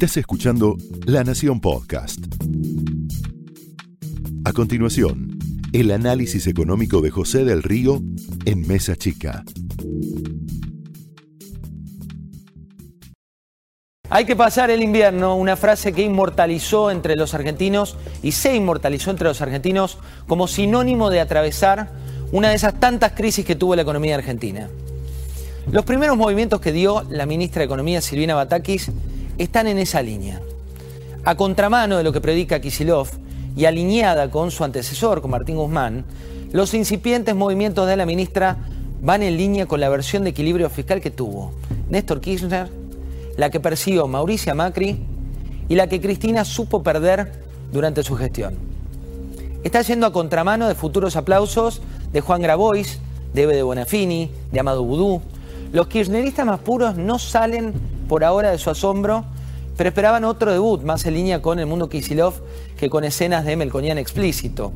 Estás 0.00 0.18
escuchando 0.18 0.76
La 1.06 1.24
Nación 1.24 1.60
Podcast. 1.60 2.20
A 4.44 4.52
continuación, 4.52 5.36
el 5.72 5.90
análisis 5.90 6.46
económico 6.46 7.00
de 7.00 7.10
José 7.10 7.44
del 7.44 7.64
Río 7.64 8.00
en 8.44 8.64
Mesa 8.68 8.94
Chica. 8.94 9.42
Hay 14.08 14.24
que 14.24 14.36
pasar 14.36 14.70
el 14.70 14.84
invierno, 14.84 15.34
una 15.34 15.56
frase 15.56 15.92
que 15.92 16.02
inmortalizó 16.02 16.92
entre 16.92 17.16
los 17.16 17.34
argentinos 17.34 17.96
y 18.22 18.30
se 18.30 18.54
inmortalizó 18.54 19.10
entre 19.10 19.26
los 19.26 19.40
argentinos 19.40 19.98
como 20.28 20.46
sinónimo 20.46 21.10
de 21.10 21.18
atravesar 21.18 21.90
una 22.30 22.50
de 22.50 22.54
esas 22.54 22.78
tantas 22.78 23.14
crisis 23.14 23.44
que 23.44 23.56
tuvo 23.56 23.74
la 23.74 23.82
economía 23.82 24.14
argentina. 24.14 24.68
Los 25.72 25.84
primeros 25.84 26.16
movimientos 26.16 26.60
que 26.60 26.70
dio 26.70 27.04
la 27.10 27.26
ministra 27.26 27.60
de 27.60 27.66
Economía 27.66 28.00
Silvina 28.00 28.36
Batakis 28.36 28.92
están 29.38 29.66
en 29.66 29.78
esa 29.78 30.02
línea. 30.02 30.40
A 31.24 31.36
contramano 31.36 31.96
de 31.96 32.04
lo 32.04 32.12
que 32.12 32.20
predica 32.20 32.60
Kisilov 32.60 33.08
y 33.56 33.64
alineada 33.64 34.30
con 34.30 34.50
su 34.50 34.64
antecesor, 34.64 35.20
con 35.20 35.30
Martín 35.30 35.56
Guzmán, 35.56 36.04
los 36.52 36.74
incipientes 36.74 37.34
movimientos 37.34 37.86
de 37.86 37.96
la 37.96 38.06
ministra 38.06 38.56
van 39.00 39.22
en 39.22 39.36
línea 39.36 39.66
con 39.66 39.80
la 39.80 39.88
versión 39.88 40.24
de 40.24 40.30
equilibrio 40.30 40.68
fiscal 40.70 41.00
que 41.00 41.10
tuvo 41.10 41.52
Néstor 41.88 42.20
Kirchner, 42.20 42.68
la 43.36 43.50
que 43.50 43.60
persiguió 43.60 44.08
Mauricia 44.08 44.54
Macri 44.54 44.98
y 45.68 45.74
la 45.74 45.86
que 45.86 46.00
Cristina 46.00 46.44
supo 46.44 46.82
perder 46.82 47.32
durante 47.72 48.02
su 48.02 48.16
gestión. 48.16 48.54
Está 49.62 49.82
yendo 49.82 50.06
a 50.06 50.12
contramano 50.12 50.68
de 50.68 50.74
futuros 50.74 51.16
aplausos 51.16 51.82
de 52.12 52.20
Juan 52.20 52.42
Grabois, 52.42 53.00
de 53.34 53.42
Eve 53.42 53.56
de 53.56 53.62
Bonafini, 53.62 54.30
de 54.50 54.60
Amado 54.60 54.84
Boudou. 54.84 55.20
Los 55.72 55.88
kirchneristas 55.88 56.46
más 56.46 56.60
puros 56.60 56.96
no 56.96 57.18
salen 57.18 57.74
por 58.08 58.24
ahora 58.24 58.50
de 58.50 58.58
su 58.58 58.70
asombro, 58.70 59.24
pero 59.76 59.88
esperaban 59.88 60.24
otro 60.24 60.50
debut 60.50 60.82
más 60.82 61.06
en 61.06 61.14
línea 61.14 61.40
con 61.40 61.58
el 61.58 61.66
mundo 61.66 61.88
Kisilov 61.88 62.34
que 62.76 62.90
con 62.90 63.04
escenas 63.04 63.44
de 63.44 63.56
Melconian 63.56 63.98
explícito. 63.98 64.72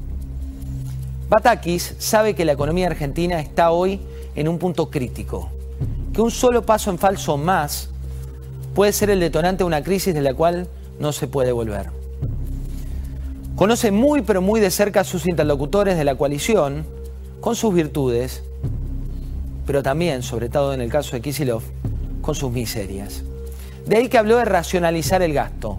Batakis 1.29 1.97
sabe 1.98 2.34
que 2.34 2.45
la 2.45 2.53
economía 2.53 2.87
argentina 2.87 3.41
está 3.41 3.73
hoy 3.73 4.01
en 4.34 4.48
un 4.48 4.59
punto 4.59 4.91
crítico, 4.91 5.48
que 6.12 6.20
un 6.20 6.31
solo 6.31 6.62
paso 6.62 6.91
en 6.91 6.98
falso 6.98 7.37
más 7.37 7.89
puede 8.75 8.92
ser 8.92 9.11
el 9.11 9.20
detonante 9.20 9.64
de 9.64 9.67
una 9.67 9.83
crisis 9.83 10.14
de 10.14 10.23
la 10.23 10.35
cual 10.35 10.69
no 10.98 11.12
se 11.12 11.27
puede 11.27 11.53
volver. 11.53 11.91
Conoce 13.57 13.91
muy 13.91 14.23
pero 14.23 14.42
muy 14.42 14.61
de 14.61 14.70
cerca 14.70 15.01
a 15.01 15.05
sus 15.05 15.27
interlocutores 15.27 15.97
de 15.97 16.05
la 16.05 16.14
coalición, 16.17 16.85
con 17.41 17.57
sus 17.57 17.75
virtudes, 17.75 18.42
pero 19.67 19.83
también, 19.83 20.23
sobre 20.23 20.48
todo 20.48 20.75
en 20.75 20.81
el 20.81 20.91
caso 20.91 21.17
de 21.17 21.23
Kisilov, 21.23 21.62
con 22.23 22.34
sus 22.34 22.51
miserias. 22.51 23.23
De 23.87 23.97
ahí 23.97 24.09
que 24.09 24.17
habló 24.17 24.39
de 24.39 24.45
racionalizar 24.47 25.20
el 25.20 25.34
gasto. 25.34 25.78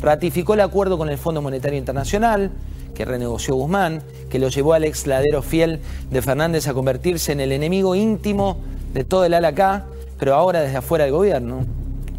Ratificó 0.00 0.54
el 0.54 0.60
acuerdo 0.60 0.98
con 0.98 1.08
el 1.08 1.16
Fondo 1.16 1.40
Monetario 1.40 1.78
Internacional, 1.78 2.50
que 2.94 3.04
renegoció 3.04 3.54
Guzmán, 3.54 4.02
que 4.28 4.38
lo 4.38 4.48
llevó 4.48 4.74
al 4.74 4.84
ex 4.84 5.06
ladero 5.06 5.40
fiel 5.40 5.80
de 6.10 6.20
Fernández 6.20 6.68
a 6.68 6.74
convertirse 6.74 7.32
en 7.32 7.40
el 7.40 7.52
enemigo 7.52 7.94
íntimo 7.94 8.58
de 8.92 9.04
todo 9.04 9.24
el 9.24 9.34
ala 9.34 9.48
acá, 9.48 9.86
pero 10.18 10.34
ahora 10.34 10.60
desde 10.60 10.76
afuera 10.76 11.04
del 11.04 11.14
gobierno. 11.14 11.64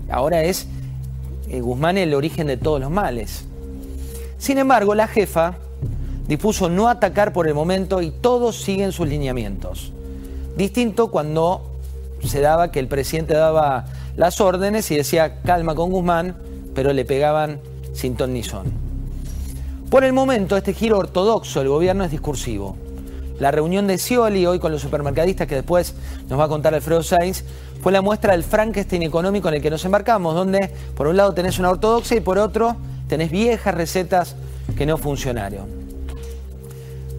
Ahora 0.09 0.43
es 0.43 0.67
eh, 1.49 1.61
Guzmán 1.61 1.97
el 1.97 2.13
origen 2.13 2.47
de 2.47 2.57
todos 2.57 2.79
los 2.79 2.89
males. 2.89 3.45
Sin 4.37 4.57
embargo, 4.57 4.95
la 4.95 5.07
jefa 5.07 5.55
dispuso 6.27 6.69
no 6.69 6.89
atacar 6.89 7.33
por 7.33 7.47
el 7.47 7.53
momento 7.53 8.01
y 8.01 8.11
todos 8.11 8.61
siguen 8.61 8.91
sus 8.91 9.07
lineamientos. 9.07 9.91
Distinto 10.57 11.11
cuando 11.11 11.74
se 12.25 12.41
daba 12.41 12.71
que 12.71 12.79
el 12.79 12.87
presidente 12.87 13.33
daba 13.33 13.85
las 14.15 14.41
órdenes 14.41 14.89
y 14.91 14.95
decía 14.95 15.41
calma 15.41 15.75
con 15.75 15.91
Guzmán, 15.91 16.35
pero 16.73 16.93
le 16.93 17.05
pegaban 17.05 17.59
sin 17.93 18.15
ton 18.15 18.33
ni 18.33 18.43
son. 18.43 18.65
Por 19.89 20.03
el 20.03 20.13
momento, 20.13 20.57
este 20.57 20.73
giro 20.73 20.97
ortodoxo 20.97 21.59
del 21.59 21.69
gobierno 21.69 22.03
es 22.03 22.11
discursivo. 22.11 22.75
La 23.39 23.51
reunión 23.51 23.85
de 23.87 23.97
Scioli 23.97 24.45
hoy 24.45 24.59
con 24.59 24.71
los 24.71 24.81
supermercadistas, 24.81 25.47
que 25.47 25.55
después 25.55 25.93
nos 26.29 26.39
va 26.39 26.45
a 26.45 26.47
contar 26.47 26.73
Alfredo 26.73 27.03
Sainz, 27.03 27.43
fue 27.81 27.91
la 27.91 28.01
muestra 28.01 28.31
del 28.31 28.43
Frankenstein 28.43 29.03
económico 29.03 29.47
en 29.49 29.55
el 29.55 29.61
que 29.61 29.69
nos 29.69 29.85
embarcamos, 29.85 30.33
donde 30.33 30.71
por 30.95 31.07
un 31.07 31.17
lado 31.17 31.33
tenés 31.33 31.59
una 31.59 31.69
ortodoxia 31.69 32.17
y 32.17 32.21
por 32.21 32.37
otro 32.39 32.77
tenés 33.07 33.29
viejas 33.29 33.75
recetas 33.75 34.35
que 34.77 34.85
no 34.85 34.97
funcionaron. 34.97 35.67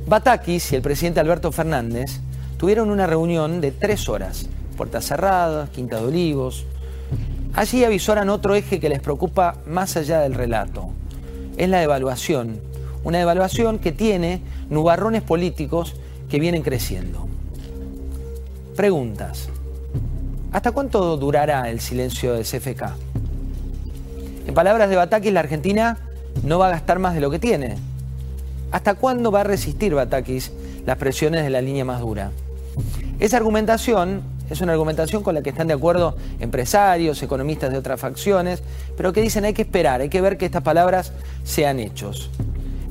Batakis 0.07 0.73
y 0.73 0.77
el 0.77 0.83
presidente 0.83 1.21
Alberto 1.21 1.53
Fernández 1.53 2.21
tuvieron 2.57 2.91
una 2.91 3.07
reunión 3.07 3.61
de 3.61 3.73
tres 3.73 4.09
horas, 4.09 4.47
puertas 4.77 5.07
cerradas, 5.07 5.71
Quinta 5.71 5.97
de 5.97 6.07
Olivos. 6.07 6.65
Allí 7.55 7.85
avisoran 7.85 8.29
otro 8.29 8.55
eje 8.55 8.79
que 8.79 8.89
les 8.89 9.01
preocupa 9.01 9.57
más 9.67 9.97
allá 9.97 10.21
del 10.21 10.35
relato. 10.35 10.91
Es 11.57 11.69
la 11.69 11.83
evaluación. 11.83 12.61
Una 13.03 13.21
evaluación 13.21 13.79
que 13.79 13.93
tiene 13.93 14.43
nubarrones 14.69 15.23
políticos 15.23 15.95
que 16.29 16.39
vienen 16.39 16.63
creciendo. 16.63 17.27
Preguntas. 18.77 19.49
¿Hasta 20.53 20.73
cuánto 20.73 21.17
durará 21.17 21.71
el 21.71 21.81
silencio 21.81 22.35
de 22.35 22.43
CFK? 22.43 22.83
En 24.47 24.55
palabras 24.55 24.89
de 24.91 24.97
Batakis, 24.97 25.33
la 25.33 25.41
Argentina 25.41 25.99
no 26.45 26.59
va 26.59 26.69
a 26.69 26.71
gastar 26.71 26.99
más 26.99 27.15
de 27.15 27.21
lo 27.21 27.31
que 27.31 27.39
tiene. 27.39 27.77
¿Hasta 28.71 28.95
cuándo 28.95 29.31
va 29.31 29.41
a 29.41 29.45
resistir 29.45 29.95
Batakis 29.95 30.53
las 30.85 30.99
presiones 30.99 31.43
de 31.43 31.51
la 31.51 31.63
línea 31.63 31.85
más 31.85 32.01
dura? 32.01 32.31
Esa 33.19 33.39
argumentación 33.39 34.23
es 34.51 34.61
una 34.61 34.73
argumentación 34.73 35.23
con 35.23 35.35
la 35.35 35.43
que 35.43 35.51
están 35.51 35.67
de 35.67 35.75
acuerdo 35.75 36.17
empresarios, 36.39 37.23
economistas 37.23 37.73
de 37.73 37.79
otras 37.79 38.01
facciones, 38.01 38.63
pero 38.97 39.13
que 39.13 39.21
dicen 39.23 39.45
hay 39.45 39.55
que 39.55 39.63
esperar, 39.63 40.01
hay 40.01 40.09
que 40.09 40.21
ver 40.21 40.39
que 40.39 40.47
estas 40.47 40.63
palabras 40.63 41.13
sean 41.45 41.81
hechos. 41.81 42.31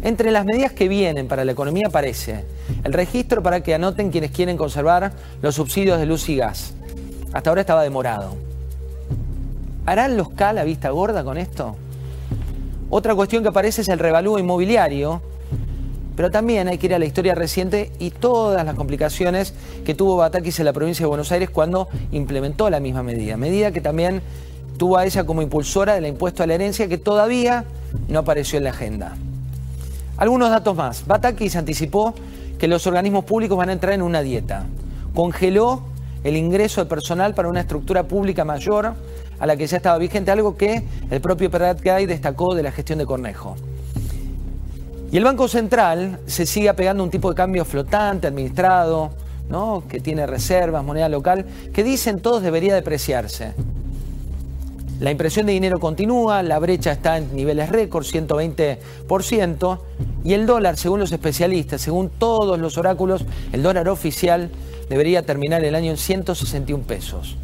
Entre 0.01 0.31
las 0.31 0.45
medidas 0.45 0.71
que 0.71 0.87
vienen 0.87 1.27
para 1.27 1.45
la 1.45 1.53
economía 1.53 1.87
aparece 1.87 2.45
el 2.83 2.93
registro 2.93 3.41
para 3.41 3.61
que 3.61 3.73
anoten 3.73 4.11
quienes 4.11 4.31
quieren 4.31 4.57
conservar 4.57 5.13
los 5.41 5.55
subsidios 5.55 5.99
de 5.99 6.05
luz 6.05 6.29
y 6.29 6.35
gas. 6.35 6.73
Hasta 7.33 7.49
ahora 7.49 7.61
estaba 7.61 7.83
demorado. 7.83 8.35
¿Harán 9.85 10.17
los 10.17 10.29
K 10.29 10.53
la 10.53 10.63
vista 10.63 10.89
gorda 10.89 11.23
con 11.23 11.37
esto? 11.37 11.75
Otra 12.89 13.15
cuestión 13.15 13.41
que 13.43 13.49
aparece 13.49 13.81
es 13.81 13.89
el 13.89 13.99
revalúo 13.99 14.37
inmobiliario, 14.37 15.21
pero 16.15 16.31
también 16.31 16.67
hay 16.67 16.77
que 16.77 16.87
ir 16.87 16.93
a 16.93 16.99
la 16.99 17.05
historia 17.05 17.35
reciente 17.35 17.91
y 17.99 18.09
todas 18.09 18.65
las 18.65 18.75
complicaciones 18.75 19.53
que 19.85 19.93
tuvo 19.93 20.17
Batakis 20.17 20.59
en 20.59 20.65
la 20.65 20.73
provincia 20.73 21.03
de 21.03 21.07
Buenos 21.07 21.31
Aires 21.31 21.49
cuando 21.49 21.87
implementó 22.11 22.69
la 22.69 22.79
misma 22.79 23.03
medida. 23.03 23.37
Medida 23.37 23.71
que 23.71 23.81
también 23.81 24.21
tuvo 24.77 24.97
a 24.97 25.05
ella 25.05 25.25
como 25.25 25.41
impulsora 25.41 25.95
del 25.95 26.05
impuesto 26.05 26.43
a 26.43 26.47
la 26.47 26.55
herencia 26.55 26.87
que 26.87 26.97
todavía 26.97 27.65
no 28.07 28.19
apareció 28.19 28.57
en 28.57 28.65
la 28.65 28.69
agenda. 28.71 29.15
Algunos 30.17 30.49
datos 30.49 30.75
más. 30.75 31.05
Batakis 31.05 31.55
anticipó 31.55 32.13
que 32.57 32.67
los 32.67 32.87
organismos 32.87 33.25
públicos 33.25 33.57
van 33.57 33.69
a 33.69 33.73
entrar 33.73 33.93
en 33.93 34.01
una 34.01 34.21
dieta. 34.21 34.65
Congeló 35.13 35.81
el 36.23 36.37
ingreso 36.37 36.81
de 36.81 36.89
personal 36.89 37.33
para 37.33 37.49
una 37.49 37.61
estructura 37.61 38.03
pública 38.03 38.45
mayor 38.45 38.93
a 39.39 39.45
la 39.45 39.57
que 39.57 39.67
ya 39.67 39.77
estaba 39.77 39.97
vigente, 39.97 40.31
algo 40.31 40.55
que 40.55 40.83
el 41.11 41.21
propio 41.21 41.51
Perat 41.51 41.81
Gay 41.81 42.05
destacó 42.05 42.55
de 42.55 42.63
la 42.63 42.71
gestión 42.71 42.99
de 42.99 43.05
Cornejo. 43.05 43.55
Y 45.15 45.17
el 45.17 45.23
Banco 45.23 45.47
Central 45.47 46.19
se 46.25 46.45
sigue 46.45 46.67
apegando 46.67 47.01
a 47.01 47.05
un 47.05 47.09
tipo 47.09 47.29
de 47.29 47.35
cambio 47.35 47.63
flotante, 47.63 48.27
administrado, 48.27 49.11
¿no? 49.47 49.85
que 49.87 50.01
tiene 50.01 50.27
reservas, 50.27 50.83
moneda 50.83 51.07
local, 51.07 51.45
que 51.73 51.85
dicen 51.85 52.19
todos 52.19 52.43
debería 52.43 52.75
depreciarse. 52.75 53.53
La 54.99 55.11
impresión 55.11 55.45
de 55.45 55.53
dinero 55.53 55.79
continúa, 55.79 56.43
la 56.43 56.59
brecha 56.59 56.91
está 56.91 57.17
en 57.17 57.33
niveles 57.33 57.69
récord, 57.69 58.03
120%, 58.03 59.79
y 60.25 60.33
el 60.33 60.45
dólar, 60.45 60.75
según 60.75 60.99
los 60.99 61.13
especialistas, 61.13 61.79
según 61.79 62.09
todos 62.09 62.59
los 62.59 62.77
oráculos, 62.77 63.23
el 63.53 63.63
dólar 63.63 63.87
oficial 63.87 64.49
debería 64.89 65.25
terminar 65.25 65.63
el 65.63 65.75
año 65.75 65.91
en 65.91 65.97
161 65.97 66.83
pesos. 66.83 67.37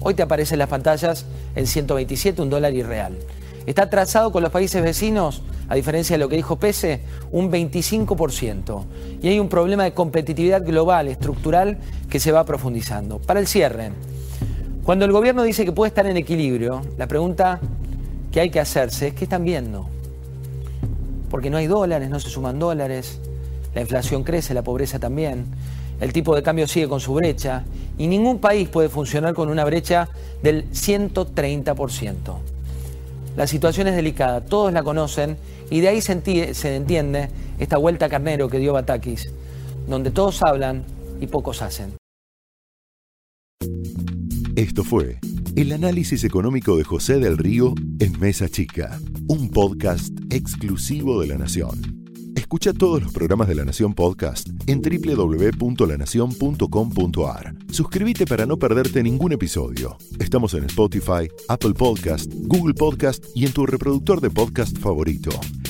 Hoy 0.00 0.14
te 0.14 0.22
aparecen 0.22 0.58
las 0.58 0.70
pantallas 0.70 1.26
en 1.56 1.66
127, 1.66 2.40
un 2.40 2.48
dólar 2.48 2.72
irreal. 2.72 3.18
Está 3.66 3.90
trazado 3.90 4.32
con 4.32 4.42
los 4.42 4.50
países 4.50 4.82
vecinos, 4.82 5.42
a 5.72 5.74
diferencia 5.74 6.16
de 6.16 6.18
lo 6.18 6.28
que 6.28 6.36
dijo 6.36 6.56
Pese, 6.56 7.00
un 7.30 7.50
25%. 7.50 8.84
Y 9.22 9.28
hay 9.28 9.40
un 9.40 9.48
problema 9.48 9.84
de 9.84 9.94
competitividad 9.94 10.62
global, 10.62 11.08
estructural, 11.08 11.78
que 12.10 12.20
se 12.20 12.30
va 12.30 12.44
profundizando. 12.44 13.18
Para 13.20 13.40
el 13.40 13.46
cierre, 13.46 13.90
cuando 14.84 15.06
el 15.06 15.12
gobierno 15.12 15.44
dice 15.44 15.64
que 15.64 15.72
puede 15.72 15.88
estar 15.88 16.04
en 16.04 16.18
equilibrio, 16.18 16.82
la 16.98 17.06
pregunta 17.06 17.58
que 18.30 18.40
hay 18.40 18.50
que 18.50 18.60
hacerse 18.60 19.08
es 19.08 19.14
qué 19.14 19.24
están 19.24 19.46
viendo. 19.46 19.88
Porque 21.30 21.48
no 21.48 21.56
hay 21.56 21.68
dólares, 21.68 22.10
no 22.10 22.20
se 22.20 22.28
suman 22.28 22.58
dólares, 22.58 23.18
la 23.74 23.80
inflación 23.80 24.24
crece, 24.24 24.52
la 24.52 24.60
pobreza 24.60 24.98
también, 24.98 25.46
el 26.02 26.12
tipo 26.12 26.36
de 26.36 26.42
cambio 26.42 26.68
sigue 26.68 26.86
con 26.86 27.00
su 27.00 27.14
brecha 27.14 27.64
y 27.96 28.08
ningún 28.08 28.40
país 28.40 28.68
puede 28.68 28.90
funcionar 28.90 29.32
con 29.32 29.48
una 29.48 29.64
brecha 29.64 30.10
del 30.42 30.70
130%. 30.70 32.16
La 33.36 33.46
situación 33.46 33.88
es 33.88 33.96
delicada, 33.96 34.42
todos 34.42 34.74
la 34.74 34.82
conocen 34.82 35.38
y 35.72 35.80
de 35.80 35.88
ahí 35.88 36.00
se, 36.02 36.76
entiende 36.76 37.30
esta 37.58 37.78
vuelta 37.78 38.10
carnero 38.10 38.50
que 38.50 38.58
dio 38.58 38.74
Batakis, 38.74 39.32
donde 39.88 40.10
todos 40.10 40.42
hablan 40.42 40.84
y 41.18 41.26
pocos 41.26 41.62
hacen. 41.62 41.94
Esto 44.54 44.84
fue 44.84 45.18
El 45.56 45.72
análisis 45.72 46.24
económico 46.24 46.76
de 46.76 46.84
José 46.84 47.20
del 47.20 47.38
Río 47.38 47.72
en 48.00 48.20
Mesa 48.20 48.50
Chica, 48.50 49.00
un 49.28 49.48
podcast 49.48 50.12
exclusivo 50.30 51.22
de 51.22 51.28
La 51.28 51.38
Nación. 51.38 52.02
Escucha 52.36 52.74
todos 52.74 53.02
los 53.02 53.10
programas 53.10 53.48
de 53.48 53.54
La 53.54 53.64
Nación 53.64 53.94
Podcast 53.94 54.50
en 54.66 54.82
www.lanacion.com.ar. 54.82 57.54
Suscríbete 57.70 58.26
para 58.26 58.44
no 58.44 58.58
perderte 58.58 59.02
ningún 59.02 59.32
episodio. 59.32 59.96
Estamos 60.18 60.52
en 60.52 60.64
Spotify, 60.64 61.30
Apple 61.48 61.72
Podcast, 61.72 62.30
Google 62.34 62.74
Podcast 62.74 63.24
y 63.34 63.46
en 63.46 63.52
tu 63.52 63.64
reproductor 63.64 64.20
de 64.20 64.28
podcast 64.28 64.76
favorito. 64.76 65.30